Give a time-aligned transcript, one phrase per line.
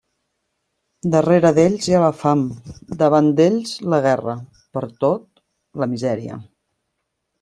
[1.15, 2.41] Darrere d'ells hi ha la fam,
[3.01, 4.35] davant d'ells la guerra,
[4.79, 5.29] pertot
[5.83, 6.41] la misèria.